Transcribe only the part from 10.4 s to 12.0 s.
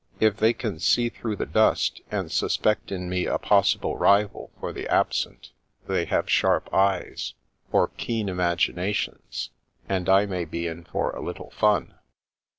be in for a little fun."